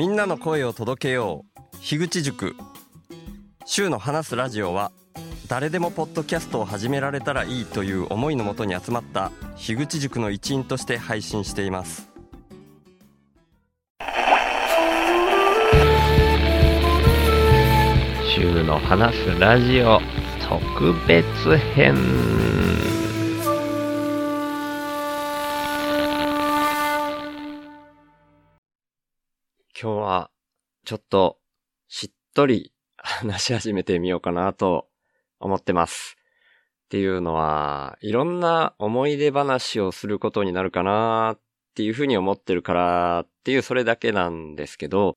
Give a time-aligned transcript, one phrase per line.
[0.00, 1.76] みんなの声を届けよう。
[1.82, 2.56] 樋口塾。
[3.66, 4.92] 週の話すラジオは
[5.46, 12.08] 誰でもポッドキャストを始められたらいいという思いのもとに集まった樋口塾の一員として配信しています。
[18.34, 20.00] 週の話すラジオ
[20.48, 22.99] 特別編。
[30.84, 31.38] ちょっと
[31.88, 34.88] しっとり話し始めてみようかなと
[35.38, 36.16] 思ってます。
[36.86, 41.40] っていうのは、いろんな思い出話をすることになるかなっ
[41.74, 45.16] ていうふうに思ってるからっていうそれだけなんですけど、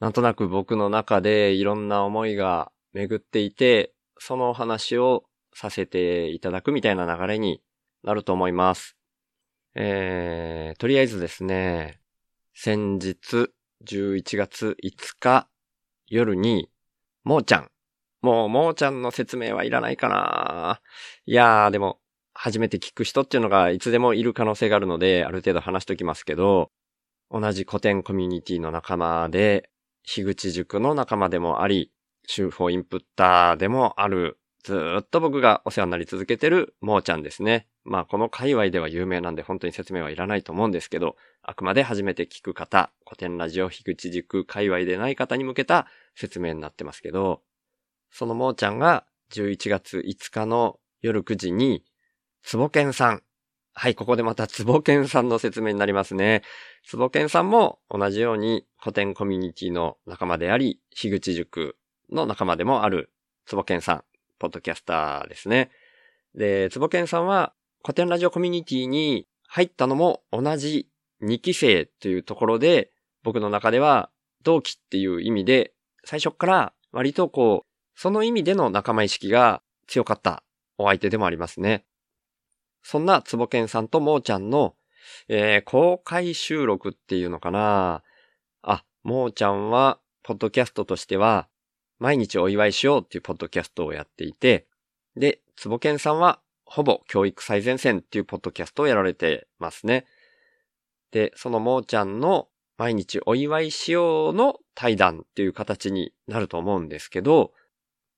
[0.00, 7.62] なんとなく僕の中でいろんな思いが巡っていて、そのお話をさせていただくみたいな流れに
[8.04, 8.96] なると思います。
[9.74, 12.00] えー、とりあえずですね、
[12.54, 13.50] 先日
[13.86, 15.48] 11月5日
[16.08, 16.68] 夜に、
[17.24, 17.70] もーちゃん。
[18.22, 20.80] もう、もーちゃんの説明はいらないかな
[21.26, 22.00] いやー、でも、
[22.34, 26.70] 初めて聞く人っていうのがいつでもいる可能性があるので、ある程度話しときますけど、
[27.30, 29.70] 同じ古典コミュニティの仲間で、
[30.02, 31.92] 樋口塾の仲間でもあり、
[32.26, 37.68] 修法インプッターでもある、ずっと僕がお世話になり続けてるもーちゃんですね。
[37.84, 47.42] まあこの界隈では有名なんで本当に説明はいらないと思うんですけど、あくまで初めて聞く方、古典ラジオ樋口塾界隈でない方に向けた説明になってますけど、
[48.10, 51.84] そのもーちゃんが11月5日の夜9時に、
[52.42, 53.22] つぼけんさん。
[53.74, 56.42] はい、ここでまたつぼけんさんの説明になりますね。
[56.84, 61.76] つぼけんさんも同じように古典コミュニティの仲間であり、樋口塾
[62.10, 63.12] の仲間でもある
[63.46, 64.04] つぼけんさん、
[64.38, 65.70] ポッドキャスターですね。
[66.34, 70.88] で、つぼけんさんは古典ラジオコミュニティに入ったのも同じ
[71.22, 72.90] 2期生というところで、
[73.22, 74.10] 僕の中では
[74.42, 75.72] 同期っていう意味で、
[76.04, 80.42] 最初から割とこう、その意味での仲間意識が強かった
[80.76, 81.84] お相手でもありますね。
[82.82, 84.76] そんなつぼけんさんともーちゃんの、
[85.28, 88.02] えー、公開収録っていうのかな
[88.62, 91.48] あ、もーちゃんは、ポッドキャストとしては、
[91.98, 94.66] 毎日お祝いしようっていうポッドキャストをやっていて、
[95.16, 100.04] で、つぼけんさんは、ほぼ教育最前線っていうポッドキャストをやられてますね。
[101.10, 107.52] で、そのもーちゃんの毎日お祝いしようの対談っていう形になると思うんですけど、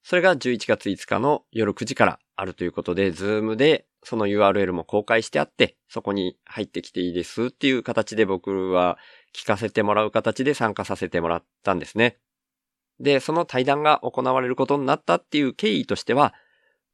[0.03, 8.99] それが11月5日の夜9時からあるということで、ズームでその URL も公開してあって、そこに入ってきていいですっていう形で僕は
[9.35, 12.19] 聞かせてもらう形で参加させてもらったんですね。
[13.01, 16.35] で、その対談が行われることになったっていう経緯としては、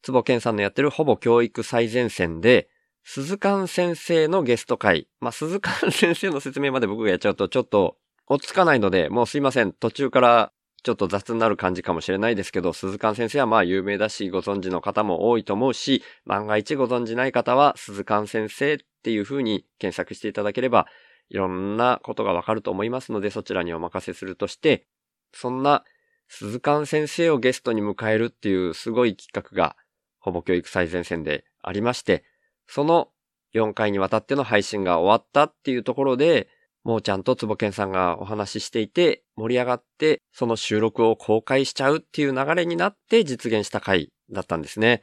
[0.02, 2.68] 坪健さんのやってるほぼ教育最前線で、
[3.04, 5.08] 鈴勘先生のゲスト会。
[5.20, 7.96] まあ、鈴勘先生の説明まで僕がやっちゃうとちょっと
[8.26, 9.72] 落ち着かないので、もうすいません。
[9.72, 10.52] 途中から
[10.82, 20.86] ちょっと雑になる感じかもしれないですけど、鈴勘先生はまあ有名だし、ご存知の方も多いと思うし、万が一ご存知ない方は、鈴勘先生っていう風に検索していただければ、
[21.28, 24.86] いろんなことがわかると思いますので、そちらにお任せするとして、
[25.32, 25.84] そんな
[26.28, 29.76] 鈴勘先生をゲストに迎えるっていうすごい企画が、
[30.18, 32.24] ほぼ教育最前線でありまして、
[32.66, 33.08] その
[33.54, 36.48] 4回にわたっての配信が終わったっていうところで、
[36.84, 45.02] もーちゃんとつぼけんさんがお話ししていて、盛り上がって、その収録を公開しちゃうっていう流れになって実現した回だったんですね。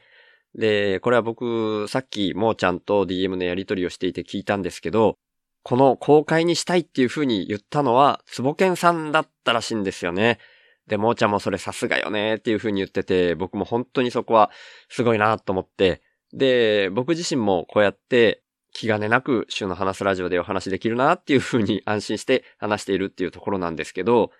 [0.54, 5.18] で、これは僕、さっきもーちゃんと DM のやり取りをしていて聞いたんですけど、
[5.62, 10.38] この公開にしたいっていう風に言ったのは、つぼけんさんだったらしいんですよね。
[10.86, 14.50] で、もーちゃんもそれさすがよねっていう風に言ってて、僕も本当にそこは
[14.88, 16.02] すごいなと思って、
[16.32, 24.30] で、僕自身もこうやって気兼ねなく週の話すラジオでお話できるなっていう風に安心して話しているっていうところなんですけど、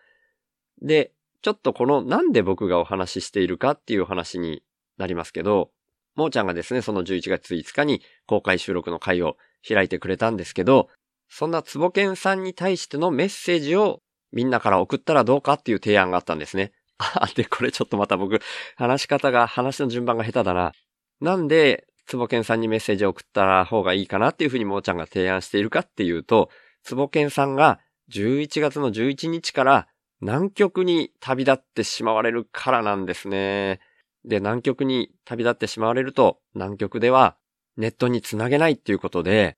[0.83, 4.63] で、ちょっとこのなんで僕がお話ししているかっていう話に
[4.99, 5.71] なりますけど、
[6.15, 10.89] もーちゃんがですね、その11月5日に公開収録の会を開いてくれたんですけど、
[11.29, 14.01] そんなつぼけんさんに対してのメッセージを
[14.35, 16.73] みんなから送ったらどうかっていう提案があったんですね。
[16.99, 18.41] あ、で、これちょっとまた僕、
[18.77, 20.73] 話し方が、話の順番が下手だな。
[21.21, 26.51] なんで、つぼけんさんにメッセージを送った方がいいかなっていうふうにもーちゃんが提案しているかっていうと、
[26.83, 27.81] つぼけんさんが
[28.11, 29.89] 11月の11日から
[30.21, 33.81] 南極に旅立ってしまわれるからなんですね。
[34.25, 37.37] で、南極に旅立ってしまわれると、南極では
[37.77, 39.57] ネットにつなげないっていうことで、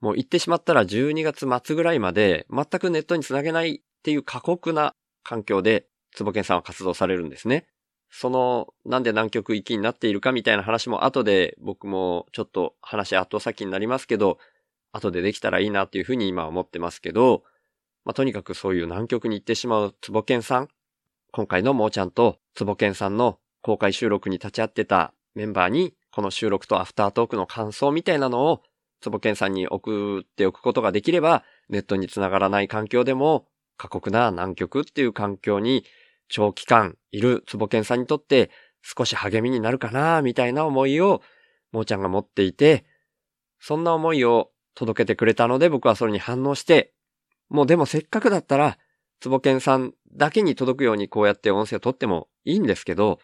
[0.00, 7.66] もう行ってしまったら12月末ぐらいまで全くネットにつなげないっていう過酷な環境で、つぼけんさんは活動されるんですね。
[8.10, 14.36] その、なんで南極行きになっているかみたいな話も後で僕もちょっと話後先になりますけど、
[14.92, 17.44] 後でできたらいいなっていうふうに今思ってますけど、
[18.04, 20.68] まあ、とにかくそういう南極に行ってしまうつぼけんさん、
[21.32, 28.62] 今回のもーちゃんとつぼけんさんの公開収録に立ち会ってたメンバーに、この収録とアフタートークの感想みたいなのを、
[29.00, 33.46] つぼけんさんに送っておくことができれば、ネットにつながらない環境でも、
[33.76, 35.84] 過酷な南極っていう環境に
[36.28, 38.50] 長期間いるつぼけんさんにとって
[38.82, 41.22] 少し励みになるかな、みたいな思いを、
[41.72, 42.84] もーちゃんが持っていて、
[43.58, 46.92] そんな思いを届けてくれたので僕はそれに反応して、
[47.48, 48.78] もうでもせっかくだったら、
[49.20, 53.20] つぼけんさんだけに届くようにこうやって音声を取ってもいいんですけど、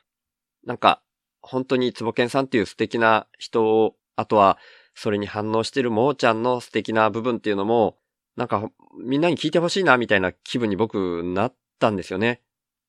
[0.65, 1.03] なんか、
[1.43, 4.59] 本当につぼけんさんっていう素敵な人を、あとは、
[4.95, 7.99] それに反応してるもーちゃんの素敵な部分っていうのも、
[8.37, 12.43] なんか、みんなに聞いてほしいな、みたいな気分に僕なったんですよね。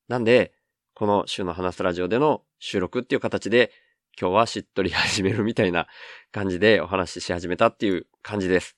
[0.07, 0.53] なんで、
[0.93, 3.71] この週の話すラジオでの収録っていう形で、
[4.19, 5.87] 今日はしっとり始めるみたいな
[6.31, 8.77] 感じでお話しし始めたっていう感じです。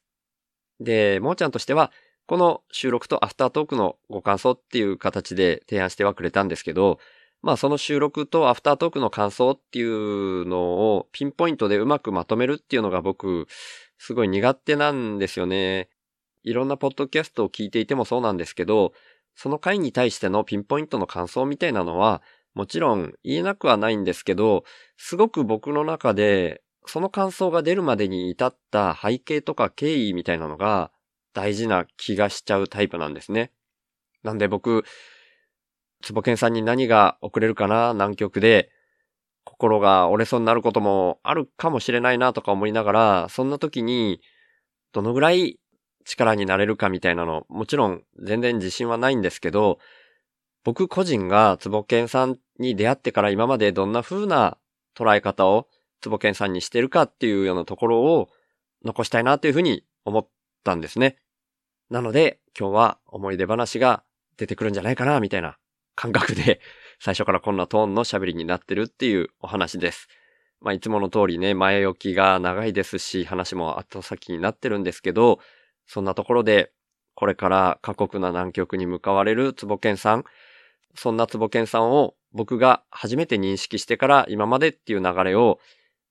[0.79, 1.91] で、もーちゃんとしては、
[2.25, 6.99] この収録とアフタートークのご感想っていう形で提案してはくれたんですけど、
[7.41, 10.61] まあその収録とアフタートークの感想っていうの
[10.95, 13.47] をピンポイントでうまくまとめるっていうのが僕、
[13.97, 15.89] すごい苦手なんですよね。
[16.43, 18.93] いろんなポッドキャストを聞いていてもそうなんですけど、
[19.35, 22.21] その回に対してのピンポイントの感想みたいなのは、
[22.53, 24.63] もちろん言えなくはないんですけど、
[24.97, 30.91] すごく僕の中で、その感想が出るまでに至った背景とか経緯みたいなのが
[31.33, 33.51] 大事な気がしちゃうタイプなんですね。
[34.21, 34.83] なんで僕、
[36.01, 38.69] つぼけんさんに何が遅れるかな、南極で、
[39.45, 44.21] 心が折れそうになることもあるかもしれないなとか思いながら、そんな時に、
[44.91, 45.59] どのぐらい
[46.05, 49.79] 力になれるかみたいなの、もちろん全然自信はないんですけど、
[50.63, 54.57] 僕個人がつぼけんさんに出会ってから今までどんな風な
[54.95, 55.67] 捉え方を
[56.01, 58.29] つぼけんさんにしてるかっていうようなところを
[58.85, 60.27] 残したいなというふうに思っ
[60.63, 61.17] たんですね。
[61.89, 64.03] なので今日は思い出話が
[64.37, 65.57] 出てくるんじゃないかなみたいな
[65.95, 66.61] 感覚で、
[66.99, 70.07] 最初からこんなトーンの喋りになってるっていうお話です。
[70.61, 75.39] まあ、いつもの通りね、前置きが長いですし、話も後先になってるんですけど、
[75.87, 76.71] そんなところで、
[77.15, 80.23] これから過酷な南極に向かわれるつぼけんさん、
[80.95, 85.59] そんなつぼけんさんを僕が初めて認識してから今までっていう流れを、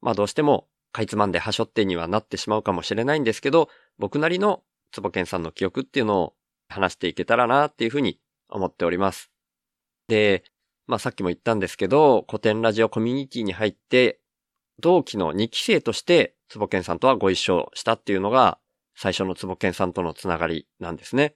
[0.00, 6.34] まあどうしてもかいつまんではしょってにはなってしまうかもしれないんですけど、僕なりのつぼけんさんの記憶っていうのを
[6.68, 9.30] 話していけたらなっていうふうに思っております。
[10.08, 10.44] で、
[10.86, 14.20] まあさっきも言ったんですけど、古典ラジオコミュニティに入って、
[14.80, 18.58] 同期の2期生として、つぼけんさんとはご一緒したっていうのが、
[18.94, 21.34] 最初のつぼけんさんとのつながりなんですね。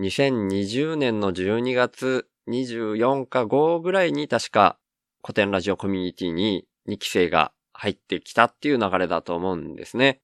[0.00, 4.78] 2020年の12月24か5ぐらいに確か
[5.22, 10.20] コテンラジオコミュニティに2期生が入ってきたっていう流れだと思うんですね。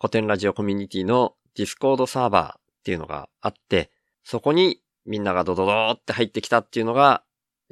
[0.00, 3.90] コテンラジオコミュニティのディスコードサーバーっていうのがあって、
[4.24, 7.22] そこにみんながドドドーって入ってきたっていうのが、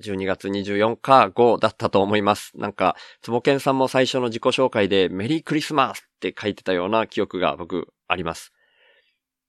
[0.02, 2.52] 12月24か5だったと思います。
[2.56, 8.52] なんか、つぼけんさんも最初の自己紹介でメリークリスマスって書いてたような記憶が僕あります。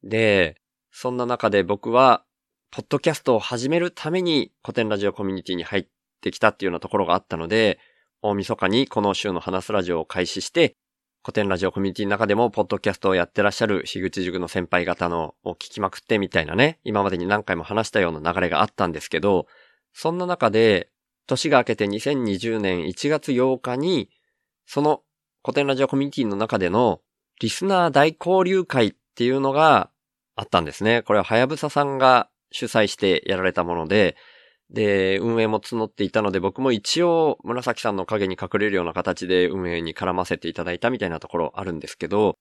[0.03, 0.61] で、
[0.91, 2.23] そんな中で僕は、
[2.71, 5.87] ポッドキャストを始めるために古典ラジオコミュニティに入っ
[6.21, 7.79] てきたっていうようなところがあったので、
[8.21, 10.75] 大晦日にこの週の話すラジオを開始して、
[11.23, 19.47] 古典ラジオコミュニティの中でも、ポッドキャストをやってらっしゃる樋口塾の先輩方のを聞きまくってみたいなね、今までに何回も話したような流れがあったんですけど、
[19.97, 20.89] そんな中で、
[21.25, 24.09] 年が明けて2020年1月8日に、
[24.65, 25.01] その
[25.41, 26.99] 古典ラジオコミュニティの中での
[27.39, 29.89] リスナー大交流会っていうのが
[30.35, 31.01] あったんですね。
[31.03, 34.17] これははやぶささんが主催してやられたもので、
[34.69, 42.35] で、運営も募っていたので、僕も一応、紫さんの影に隠れるような形で運営に絡ませていただいたみたいなところあるんですけど、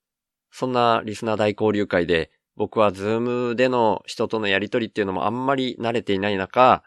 [0.50, 6.82] そんなリスナー大交流会で、僕はズームでの人とのやりとりっていうのもあんまり慣れていない中、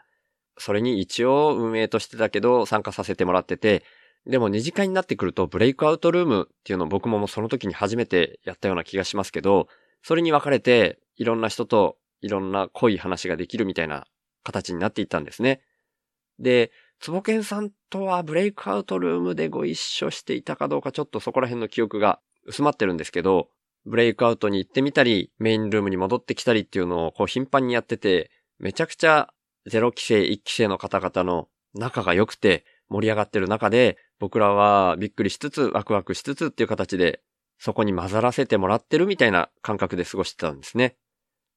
[0.58, 3.84] それに一応運営としてだけど参加させてもらってて、
[4.26, 9.68] でも二次会になってくるとブレイクアウトルームっていうのを僕もその時に初めてやったような気がしますけど、
[10.02, 14.06] それに分かれていろんな人といろんな濃い話ができるみたいな
[14.42, 15.60] 形になっていったんですね。
[16.38, 23.48] で、つぼけんさんとはブレイクアウトルームでご一緒していたかどうかちょっとそこら辺の記憶が薄まってるんですけど、
[23.86, 29.30] ブレイクアウトに行ってみたり、メインルームに戻ってきたりっていうのをこう頻繁にやってて、めちゃくちゃ
[29.66, 37.20] 0期生、1期生の方々の仲が良くて盛り上がってる中で、僕らはびっくりしつつ、ワクワクしつつっていう形で、
[37.58, 40.96] そこに混ざらせてもらってるみたいな感覚で過ごしてたんですね。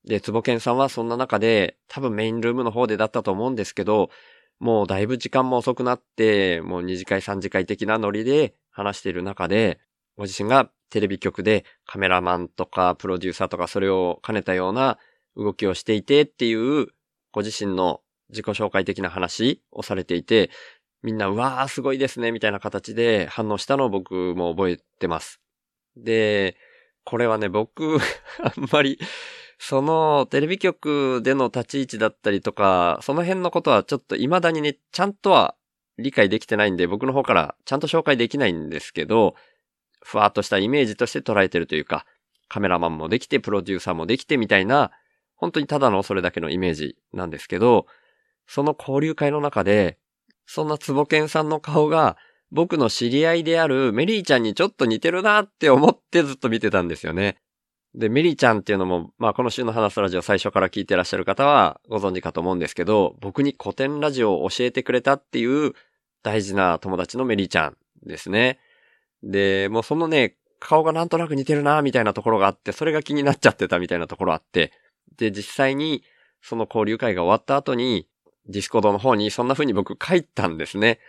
[0.05, 4.09] で、つぼけんさんはそんな中で、多分メインルームの方でだったと思うんですけど、
[4.59, 9.79] もうだいぶ時間も遅くなって、もう2次会3次会的なノリで話している中で、
[10.17, 14.99] ご自身がテレビ局でカメラマンとかプロデューサーとかそれを兼ねたような
[15.35, 16.87] 動きをしていてっていう、
[17.31, 20.49] ご自身の自己紹介的な話をされていて、
[21.03, 25.41] みんな、うわー、すごいですね、みたいな形で反応したのを僕も覚えてます。
[25.97, 26.57] で、
[27.03, 27.97] これはね、僕、
[28.43, 28.99] あんまり、
[29.57, 35.55] そのテレビ局での立ち位置だったりとか、その辺のことはちょっと未だにね、ちゃんとは
[35.97, 39.35] 理解できてないんで、僕の方からちゃんと紹介できないんですけど、
[40.03, 42.05] ふわっとしたイメージとして捉えてるというか、
[42.47, 44.91] カメラマンもできて、プロデューサーもできてみたいな、
[45.41, 47.87] 本当にただのそれだけのイメージなんですけど、
[48.45, 49.97] その交流会の中で、
[50.45, 52.15] そんなつぼけんさんの顔が、
[52.51, 57.37] 僕の知り合いであるメリーちゃんにちょっと似てるなって思ってずっと見てたんですよね。
[57.95, 65.73] で、メリーちゃんっていうのも、まあこの週の話すラジオ最初から聞いてらっしゃる方はご存知かと思うんですけど、僕に古典ラジオを教えてくれたっていう
[66.21, 68.59] 大事な友達のメリーちゃんですね。
[69.23, 74.71] で、もうそのね、顔がなんとなく似てるなみたいなところがあって、それが気になっちゃってたみたいなところあって、
[75.17, 76.03] で、実際に
[76.41, 78.07] その交流会が終わった後に、
[78.47, 80.99] ディスコードの方にそんな風に僕書いたんですね。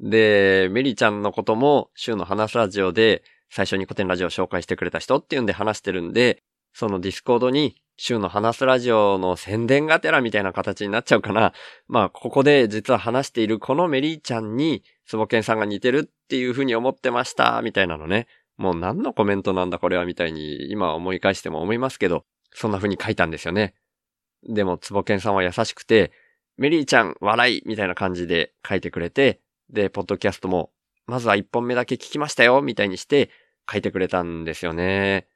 [0.00, 6.42] で、メリーちゃんのことも週の話すラジオで最初にコテンラジオを紹介してくれた人っていうんで話してるんで、
[6.72, 11.52] そのディスコードに週の話すラジオの宣伝がてらみたいな形になっちゃうかな。
[11.86, 18.26] まあ、ここで実は話しているこのメリーちゃんに、つぼけんさんが似てるっていう風に思ってました、みたいなのね。
[18.56, 23.74] もう何のコメントなんだこれはみたいに今思い返しても思いますけど、そんな風に書いたんですよね。
[24.48, 26.12] でも、つぼけんさんは優しくて、
[26.56, 30.70] メリーちゃん笑いみたいな感じで書いてくれて、で、ポッドキャストも、
[31.06, 33.30] まずは一本目だけ聞きましたよ、みたいにして
[33.70, 35.26] 書いてくれたんですよね。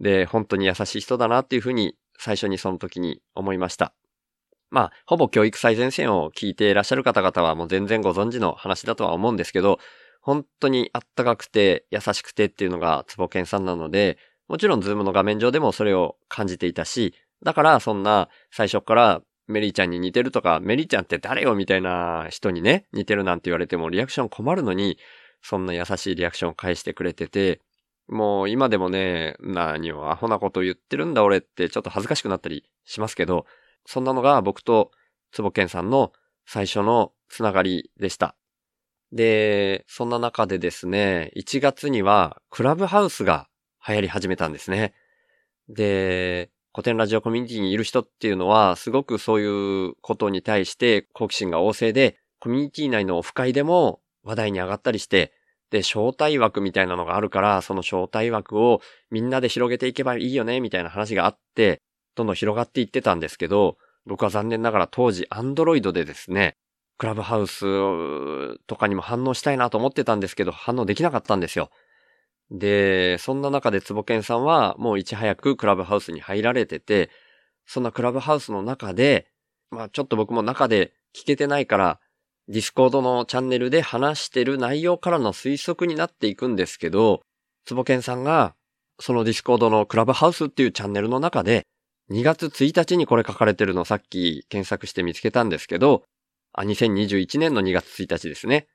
[0.00, 3.94] で、本当に優しい人だなっていうふうに最初にその時に思いました。
[4.70, 9.78] まあ、ほぼ教育最前線を聞いていらっしゃる方々はもう全然ご存知の話だとは思うんですけど、
[10.20, 14.18] 本当にあったかくて優しくてっていうのがつぼけんさんなので、
[14.48, 24.98] もちろんズームの画面上でもそれを感じていたし、だからそんな最初からメリーちゃんに似てるとか、メリーちゃんって誰よみたいな人にね、似てるなんて言われてもリアクション困るのに、
[25.42, 27.60] そんな優しいリアクションを返してくれてて、
[28.08, 33.46] もう今でもね、何をアホなこと言ってるんだ俺ってちょっと恥ずかしくなったりしますけど、
[33.84, 34.90] そんなのが僕と
[35.32, 36.12] つぼけんさんの
[36.46, 38.36] 最初のつながりでした。
[39.12, 43.48] で、そんな中でですね、1月にはクラブハウスが
[43.88, 44.94] 流行り始めたんですね。
[45.68, 55.32] で、古典ラジオコミュニティにいる人っていうのは、すごくそういうことに対して好奇心が旺盛で、コミュニティ内のオフ会でも話題に上がったりして、
[55.70, 61.80] で、招待枠みたいなのがあるから、その招待枠をみんなで広げていけばいいよね、みたいな話があって、
[62.14, 66.56] どんどん広がっていってたんですけど、僕は残念ながら当時、アンドロイドでですね、
[66.98, 71.70] クラブハウスとかにも反応したいなと思ってたんですけど、反応できなかったんですよ。
[72.50, 77.10] で、そんな中でつぼけんさんはもういち早くクラブハウスに入られてて、
[77.66, 79.26] そんなクラブハウスの中で、
[79.70, 82.00] まあちょっと僕も中で聞けてないから、
[82.48, 87.22] ディスコードのチャンネルで話してる内容からの推測になっていくんですけど、
[87.64, 88.54] つぼけんさんが、
[89.00, 91.66] そのディスコードのクラブハウスっていうチャンネルの中で、
[92.10, 96.04] 2月1日にこれ書かれてるのさっき検索して見つけたんですけど、
[96.52, 98.68] あ、2021年の2月1日ですね。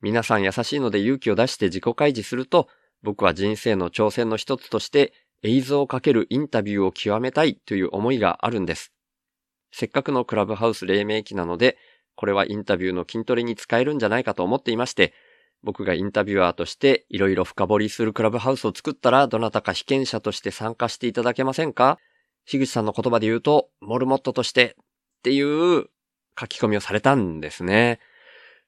[0.00, 2.68] 皆さん優しいので勇気を出して自己開示すると、
[3.04, 8.92] 僕は人生の挑戦の一つとして映像をかけるインタビューを極めたいという思いがあるんです。
[9.72, 11.76] せっかくのクラブハウス黎明期なので、
[12.16, 15.12] これはインタビューの筋トレに使えるんじゃないかと思っていまして、
[15.62, 21.98] 僕がインタビュアーとしていろいろ深掘りするクラブハウスを作ったら、どなたか被験者として参加していただけませんか？
[22.46, 24.84] 樋口さんの言葉で言うと、モルモットとしてっ
[25.24, 25.88] ていう
[26.40, 28.00] 書き込みをされたんですね。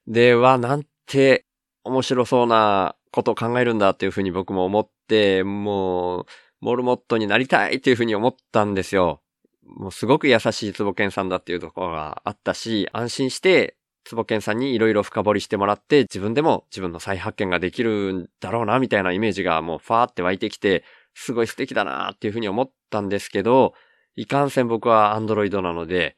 [0.05, 1.45] では、なんて
[1.83, 6.25] 面白そうなことを考えるんだっていうふうに僕も思って、もう、
[6.61, 9.21] モルモットになりたいっていうふうに思ったんですよ。
[9.65, 20.83] もうすごく優しいつぼけんさんだっていうところがあったし、安心してつぼけんさんにいろいろ深掘りしてもらって、自分でも自分の再発見ができるんだろうな、みたいなイメージがもうファーって湧いてきて、
[21.15, 23.73] すごい素敵だなっていうふうに思ったんですけど、
[24.15, 26.15] いかんせん僕はアンドロイドなので、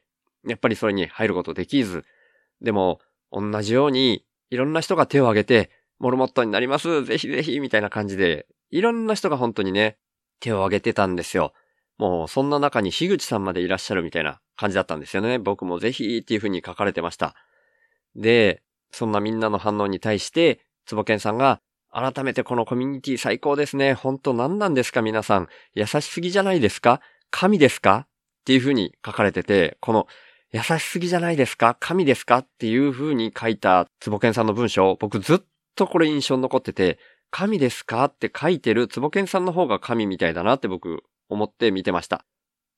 [0.47, 2.03] やっぱりそれに入ることできず、
[2.61, 2.99] でも、
[3.31, 9.97] 同じように、いろんな人が手を挙げて、モルモットになります、ぜひぜひ、みたいな感じで、いろんな人が本当にね、
[10.39, 11.53] 手を挙げてたんですよ。
[11.97, 15.37] もう、そんな中に樋口さんまでいらっしゃるみたいな感じだったんですよね。
[15.37, 17.35] 僕もぜひっていう風に書かれてました。
[18.15, 23.93] で、そんなみんなの反応に対して、つぼけんさんが、改めてこのコミュニティ最高ですね。
[23.93, 25.47] 本当何なんですか皆さん。
[25.73, 27.01] 優しすぎじゃないですか？
[27.31, 28.05] 神ですか？
[28.07, 30.07] っていう風に書かれてて、この、
[30.51, 31.75] 優しすぎじゃないですか？
[31.79, 32.37] 神ですか？
[32.39, 35.39] っていう風に書いたつぼけんさんの文章、僕ずっ
[35.75, 36.99] とこれ印象に残ってて、
[37.31, 42.25] 神ですかって書いてるつぼけんさんの方が神みたいだなって僕思って見てました。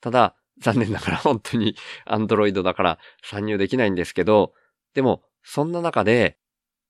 [0.01, 4.53] ただ、残念ながら 本当に Android だから参入できないんですけど、
[4.93, 6.37] でも、そんな中で、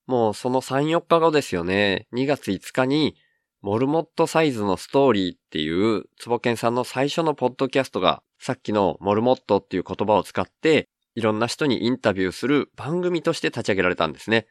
[0.08, 2.08] もうその3、4日後ですよね。
[2.14, 3.16] 2月5日に、
[3.62, 14.48] モルモットサイズのストーリーっていう、つぼけんさんの最初のポッドキャストが、さっきのモルモットっていう言葉を使って、いろんな人にインタビューする番組として立ち上げられたんですね。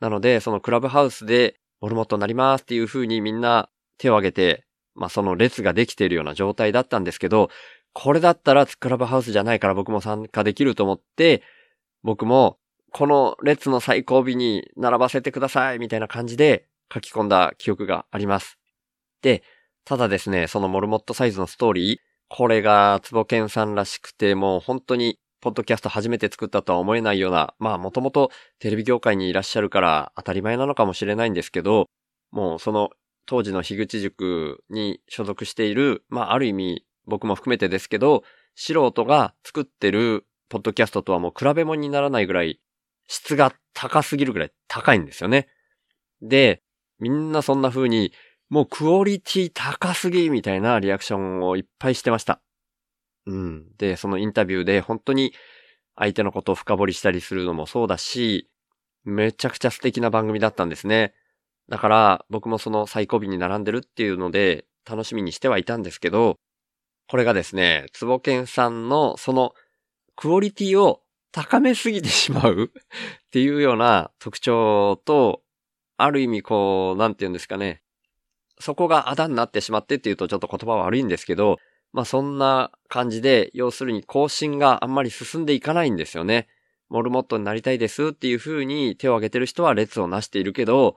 [0.00, 7.50] なので、そのクラブハウスで、モルモットになりますっていう風にみんな手を挙げて、まあその列ができているような状態だったんですけど、
[7.92, 11.42] これだったらクラブハウスじゃないから僕も参加できると思って、
[12.02, 12.58] 僕も
[12.92, 18.58] この列の最後尾に並ばせてくださいみたいな感じで書き込んだ記憶があります。
[19.22, 19.42] で、
[19.84, 21.98] ただですね、そのモルモットサイズのストーリー、
[22.28, 31.86] これがつぼけんさんらしくて、もう本当にポッドキャスト初めて作ったとは思えないような、まあもともとテレビ業界にいらっしゃるから当たり前なのかもしれないんですけど、
[32.32, 32.90] もうその
[33.26, 38.24] 当時の樋口塾に所属している、まあある意味僕も含めてですけど、
[38.56, 42.58] 素人が作ってるポッドキャストとはもう比べ物にならないぐらい
[43.06, 45.46] 質が高すぎるぐらい高いんですよね。
[46.22, 46.64] で、
[46.98, 48.12] みんなそんな風に、
[48.48, 52.40] もうクオリティ高すぎみたいなリアクションをいっぱいしてました。
[53.26, 53.76] うん。
[53.76, 55.32] で、そのインタビューで本当に
[55.96, 58.48] 相手のことを深掘りしたりするのもそうだし、
[59.04, 61.14] めちゃくちゃ素敵な番組だったんですね。
[61.68, 66.38] だから僕もその最後尾に並んでるっていうので楽しみにしてはいたんですけど、
[67.08, 69.52] これがですね、つぼけんさんのその
[70.16, 71.02] クオリティを
[71.32, 75.42] 高めすぎてしまう っていうような特徴と、
[75.98, 77.82] ある意味こう、なんて言うんですかね。
[78.58, 81.58] そこがあだになってしまってっていうとちょっと言葉悪いんですけど、
[81.92, 86.48] まあそんな感じで、要するに更新があんまり進んでいかないんですよね。
[86.88, 90.96] モルモットになりたいですっていう風に手を挙げてる人は列をなしているけど、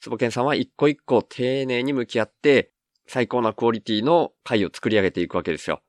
[0.00, 2.70] つぼけんさんは一個一個丁寧に向き合って、
[3.06, 5.82] 最高なクオリティの回を作り上げていくわけですよ。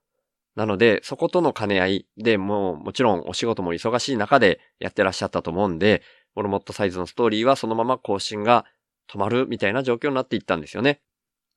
[0.56, 6.02] なので、そことの兼ね合いで、もうもちろんお仕事も忙しい中でやってらっしゃったと思うんで、
[6.34, 8.66] モルモットサイズのストーリーはそのまま更新が
[9.12, 11.02] 止まるみたいな状況になっていったんですよね。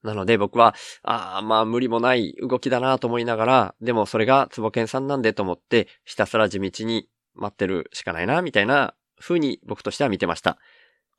[0.03, 10.59] なので僕は、ああ、まあ無理もない動きだなと思いながら、でもそれがツボケンさんなんでと思って、ひたすら地道に待ってるしかないな、みたいな風に僕としては見てました。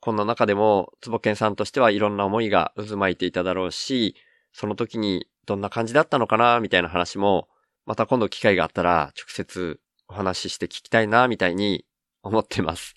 [0.00, 4.16] こんな中でも、ツボケンさんとしてはいろんな思いが渦巻いていただろうし、
[4.52, 7.48] その時にどんな感じだったのかな、みたいな話も
[7.86, 11.84] また今度機会があったら直接お話しして聞きたいな、みたいに
[12.22, 12.94] 思ってます。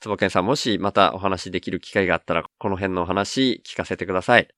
[0.00, 4.48] つぼけんさんもしまたお話しできる機会があったらこの辺のお話聞かせてください。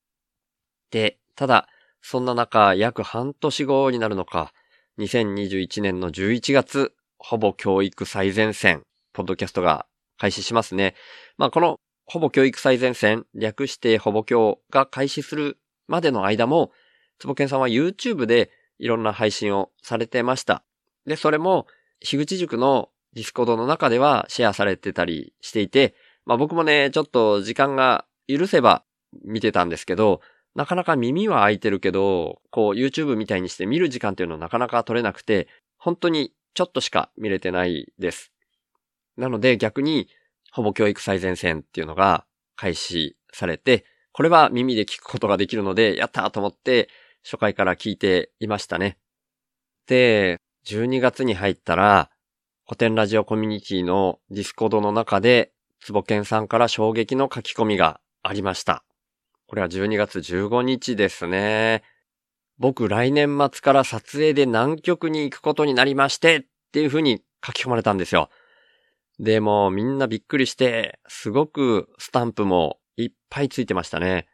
[0.90, 1.68] で、ただ、
[2.02, 4.52] そんな中、約半年後になるのか、
[4.98, 10.94] 2021年の11月、ほぼ教育最前線、ポッドキャストが開始しますね。
[11.36, 16.72] まあ、この、ほぼ教育最前線、略してほぼ教が開始するまでの間も、
[17.18, 20.62] つぼけんさんは YouTube でいろんな配信をされてました。
[21.06, 21.66] で、それも、
[22.00, 28.84] 樋口塾のディスコードの中ではシェアされてたりしていて、まあ僕もね、ちょっと時間が許せば
[29.24, 30.20] 見てたんですけど、
[30.58, 38.32] なかなか耳は開いてるけど、こう YouTube みたいにして見る時間っていうのはなかなか取れなくて、本当にちょっとしか見れてないです。
[39.16, 40.08] なので逆に、
[40.50, 42.24] ほぼ教育最前線っていうのが
[42.56, 46.88] 開始されて、これは耳で聞くことができるので、やったーと思って、
[47.22, 48.98] 初回から聞いていましたね。
[49.86, 52.10] で、12月に入ったら、
[52.66, 58.82] コテンラジオコミュニティのディスコードの中で、つぼけんさんから衝撃の書き込みがありました。
[59.48, 61.82] これは12月15日ですね。
[62.58, 68.28] 僕来年末から撮影で南極に行くことになりましてっていう風に書き込まれたんですよ。
[69.18, 74.26] でもみんなびっくりして、すごくスタンプもいっぱいついてましたね。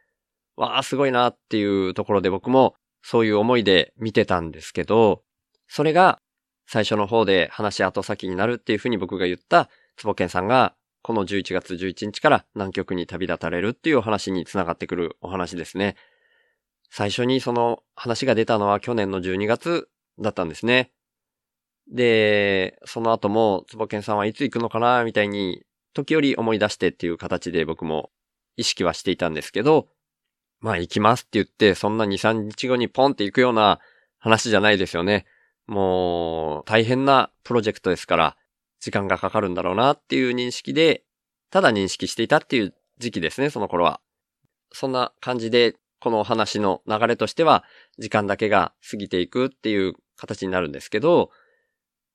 [0.57, 5.23] わあ、すごいなっていうところで僕もそういう思いで見てたんですけど、
[5.69, 6.19] それが
[6.67, 10.75] 最初の方で話後先になるっていうふうに僕が言ったつぼけんさんが
[11.05, 15.97] この11月11日から南極に旅立たれるっていうお話につながってくるお話ですね。
[16.89, 19.87] 最初にその話が出たのは去年の12月
[20.19, 20.91] だったんですね。
[21.93, 25.61] で、その後もつぼけんさんはいつ行くのかなみたいに
[25.93, 28.09] 時折思い出してっていう形で僕も
[28.57, 29.89] 意識はしていたんですけど、
[30.59, 33.79] まあ行きますって言って、そんな2、3日後にポンって行くような
[34.17, 35.27] 話じゃないですよね。
[35.67, 38.37] もう大変なプロジェクトですから、
[38.85, 41.03] 時間がかかるんだろうなっていう認識で、
[41.49, 43.99] ただ認識していたっていう時期ですね、その頃は。
[44.71, 47.63] そんな感じで、このお話の流れとしては、
[47.97, 51.31] 時間だけが過ぎていくっていう形になるんですけど、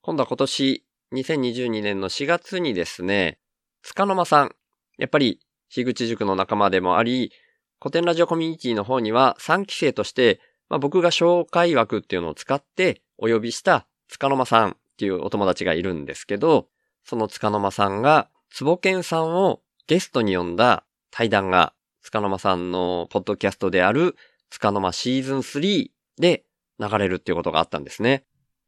[0.01, 3.39] 今度は今年、2022年の4月にですね、
[3.83, 4.55] つかの間さん、
[4.97, 7.33] やっぱり、樋口塾の仲間でもあり、
[7.81, 10.39] 古典ラジオコミュニティの方には3期生として
[10.71, 16.67] まあ、僕が紹介枠っていうのを使ってお呼びした塚の間さんっていうお友達がいるんですけど、
[17.03, 24.15] その塚の間さんが、坪健さんをゲストに呼んだ対談が、塚の間さんのポッドキャストである、
[24.51, 26.45] 塚の間シーズン3で
[26.79, 28.25] 流れるっていうことがあったんですね。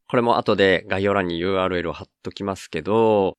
[0.08, 3.38] これも後で概要欄に URL を貼っときますけど、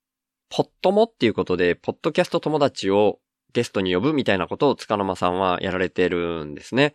[0.49, 3.19] ポットモっていうことで、ポッドキャスト友達を
[3.55, 6.95] ゲストに呼ぶみたいなことを塚の間さんはやられてるんですね。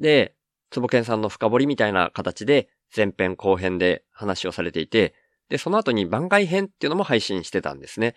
[0.00, 0.34] で、
[0.70, 5.14] つぼけんさんの深掘りみたいな形で前編後編で話をされていて、
[5.50, 8.14] で、その後に番外編っていうのも配信してたんですね。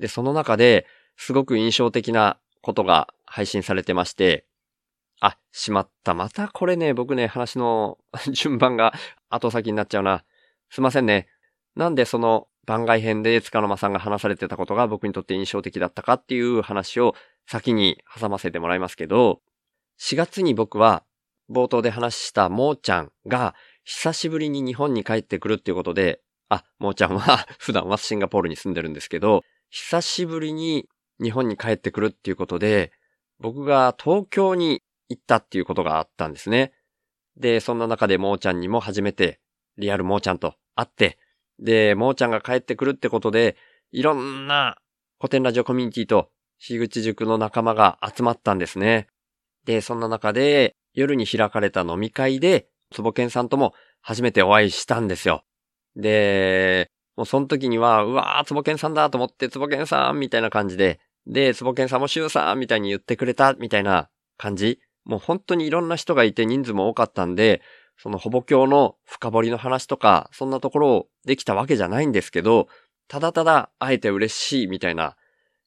[0.00, 4.46] で、その中ですごく印象的なことが配信されてまして、
[5.20, 6.14] あ、しまった。
[6.14, 7.98] またこれね、僕ね、話の
[8.32, 8.94] 順番が
[9.28, 10.24] 後先になっちゃうな。
[10.70, 11.28] すいませんね。
[11.76, 17.14] なんでその番外編で塚の間さんが話されてたことが僕にとって印象的だったかっていう話を
[17.46, 19.42] 先に挟ませてもらいますけど、
[19.98, 21.04] 4月に僕は
[21.50, 30.88] 冒頭で話したもーちゃんが久しぶりに日本に帰ってくるっていうことで、あ、もーちゃんは 普段はシンガポールに住んでるんですけど、久しぶりに
[31.22, 32.92] 日本に帰ってくるっていうことで、
[33.38, 36.72] 僕が東京に行ったっていうことがあったんですね。
[37.36, 39.40] で、そんな中でもーちゃんにも初めて
[39.78, 41.18] リアルもーちゃんと会って、
[41.58, 43.56] で、もーちゃんが帰ってくるってことで、
[43.92, 44.76] いろんな
[45.18, 49.06] 古典ラジオコミュニティと樋口塾の仲間が集まったんですね。
[49.64, 55.44] で、そんな中で夜に開かれた飲み会で、つぼけんさんとも初めてお会いしたんですよ。
[55.96, 64.80] で、もうその時には、うわー、つぼけんさんだと思って、つぼけんさんみたいな感じで、で、つぼけんさんもしゅうさんみたいに言ってくれたみたいな感じ。
[65.04, 67.62] もう本当にいろんな人がいて人数も多かったんで、
[67.98, 72.68] そのほぼ教の深掘りの話とか、そんなところをできたわけじゃないんですけど、
[73.08, 75.16] ただただ会えて嬉しいみたいな、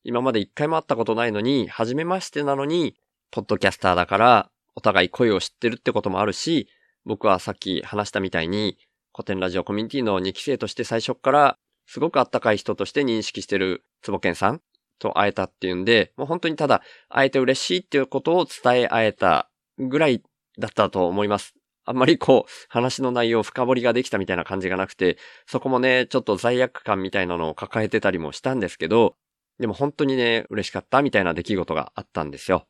[0.03, 2.95] 今まで一回も会ったことないのに、初めましてなのに、
[3.31, 6.67] ポッドキャスターだから、お互い声を知ってるってこともあるし、
[7.05, 8.77] 僕はさっき話したみたいに、
[9.15, 14.62] 古典ラジオコミュニティの2期生として最初から、すごくあったかい人として認識してるつぼけんさん
[14.97, 20.23] と会えたっていうんで、もう本当にただ会えて嬉しいっていうことを伝え合えたぐらい
[20.58, 21.54] だったと思います。
[21.86, 29.15] あんまりこう、話の内容深掘りができたみたいな感じがなくて、そこもね、ちょっと罪悪感みたいなのを抱えてたりもしたんですけど、
[29.60, 32.65] でも本当にね、嬉しかったみたいな出来事があったんですよ。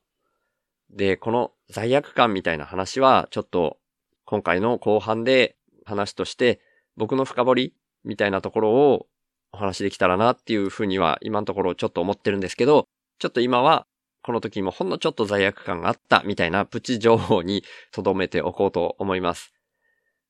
[0.89, 3.77] で、この罪悪感みたいな話は、ちょっと
[4.25, 6.59] 今回の後半で話として、
[6.95, 9.07] 僕の深掘りみたいなところを
[9.51, 12.87] お話できたらなっていうふうには今のところちょっと思ってるんですけど、
[13.19, 13.85] ちょっと今は
[14.23, 19.53] この時もほんのちょっと罪悪感があったみたいなプチ情報に留めておこうと思います。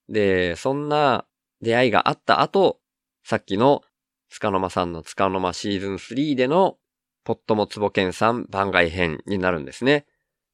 [0.09, 1.25] で、そんな
[1.61, 2.79] 出会いがあった後、
[3.23, 3.81] さっきの
[4.29, 6.77] つかの間さんのつかの間シーズン3での
[7.23, 10.05] ポットもつぼけんさん番外編になるんですね。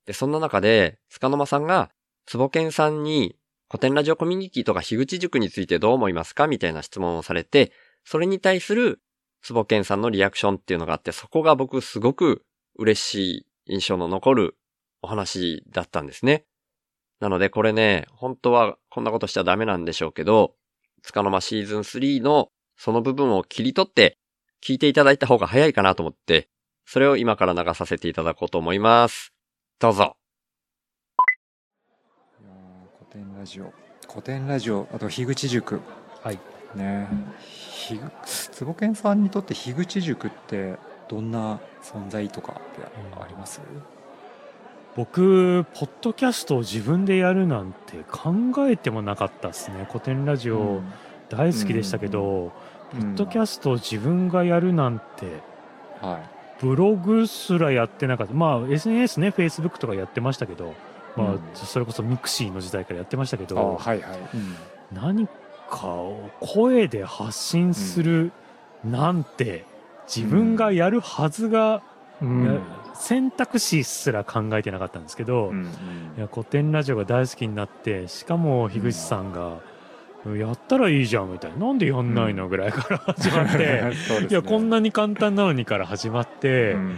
[0.06, 1.90] で、そんな中で、つかの間さんが
[2.26, 3.36] つぼけんさんに
[3.70, 6.48] 古典ラジオコミュニティとか樋口塾についてどう思いますか？
[6.48, 7.72] みたいな質問をされて、
[8.04, 9.00] それに対する
[9.44, 12.44] つぼけんさんのリアクションっていうのがあって、そこが僕すごく
[12.78, 13.16] 嬉し
[13.68, 14.58] い印象の残る
[15.04, 16.46] お話だったんですね。
[17.20, 20.56] なのでこれね、本当はこんなことしちゃダメなんでしょうけど、
[21.04, 24.18] つかの間シーズン3のその部分を切り取って
[24.64, 26.50] 聞いていただいた方が早いかなと思って、
[26.88, 29.32] それを今から流させていただこうと思います。
[29.80, 30.19] どうぞ。
[33.40, 33.72] ラジオ。
[34.10, 35.80] 古典ラジオ、あと樋口塾。
[36.22, 36.40] はい。
[36.76, 37.08] ね。
[37.40, 40.76] ひ坪健さんにとって樋口塾って
[41.08, 42.86] どんな存在とかって
[43.18, 43.82] あります、うん、
[44.98, 48.34] 僕ポッドキャストを自分でやるなんて考
[48.68, 49.88] えてもなかったですね。
[49.88, 50.82] コテンラジオ
[51.30, 52.52] 大好きでしたけど、
[52.94, 55.42] うん、ポッドキャストを自分がやるなんて、
[56.02, 56.30] はい、
[56.62, 58.34] ブログすらやってなかった。
[58.34, 60.76] まあ SNS ね Facebook とかやってましたけど、
[61.24, 64.20] まあ、それこそミクシーの時代からやってましたけど、はいはい。
[64.94, 65.28] 何
[65.70, 68.32] かを声で発信する
[68.84, 69.66] なんて、
[70.14, 71.84] 自分がやるはずが、
[72.22, 72.62] うん、
[72.96, 75.66] 選択肢すら考えてなかったんですけど、うんうん、
[76.18, 79.62] いや古典ラジオが大好きになってしかも樋口さんが、
[80.26, 83.94] うん、やったらいいじゃんみたいななんでやんないのぐらいから始まって、 ね、
[84.30, 86.98] いやこんなに簡単なのにから始まって、うんうん、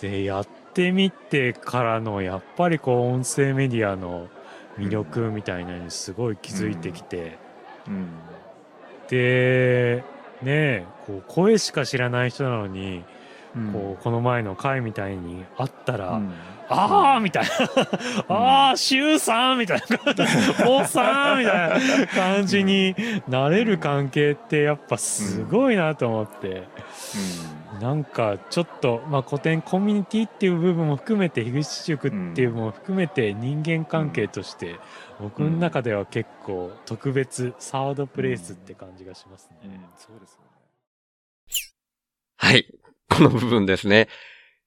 [0.00, 4.28] でやってみてからのやっぱりこう音声メディアの
[4.78, 7.38] 魅力みたいなのにすごい気づいてきて、
[9.08, 10.04] で
[10.42, 13.04] ねこう声しか知らない人なのに
[13.56, 13.72] うん。
[13.72, 16.32] こうこの前の回みたいにあったら、うん
[16.68, 17.50] ああみたいな、
[18.28, 22.94] ああ、シュウさんみたいな、おっさんみたいな感じに
[23.28, 26.64] なれる関係ってやっぱすごいなと思って、
[27.80, 34.78] なんかちょっと、まあ、古典コミュニティっていう部分も含めて樋口塾っていうのも含めて人間関係として
[35.20, 39.58] 僕の中では結構特別サードプレイスって感じがしますね。
[39.64, 39.70] うん。
[39.96, 40.44] そうですよね。
[42.36, 42.66] はい。
[43.10, 44.08] この部分ですね。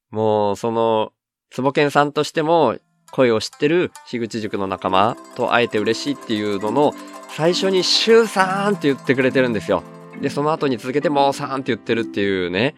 [0.09, 1.11] もう、その、
[1.49, 2.77] つぼけんさんとしても、
[3.11, 6.93] 声を知ってる樋口塾の仲間と会えて嬉しいっていうのの、
[7.29, 9.83] 最初にシュウさんって言ってくれてるんですよ。
[10.21, 12.75] で、その後に続けてモーさんって言ってるっていうね、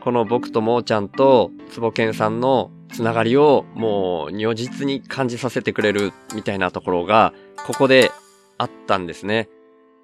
[0.00, 7.32] この僕とモーちゃんとつぼけんさんのつながりをもう如実に感じさせてくれるみたいなところが、
[7.66, 8.12] ここで
[8.58, 9.48] あったんですね。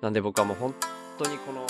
[0.01, 0.75] なんで僕はもう本
[1.19, 1.67] 当にこの、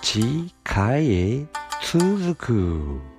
[0.00, 1.46] 次回へ
[1.82, 3.15] 続く。